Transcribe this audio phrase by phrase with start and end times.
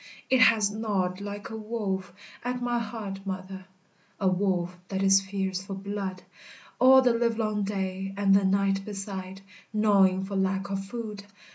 [0.31, 2.11] It has gnawed like a wolf,
[2.43, 3.65] at my heart, mother,
[4.19, 6.23] A wolf that is fierce for blood;
[6.79, 9.41] All the livelong day, and the night beside,
[9.71, 11.25] Gnawing for lack of food.